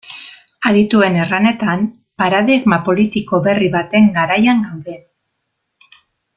[0.69, 1.83] Adituen erranetan,
[2.23, 4.99] paradigma politiko berri baten garaian gaude.